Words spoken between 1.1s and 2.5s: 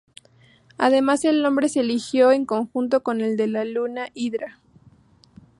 el nombre se eligió en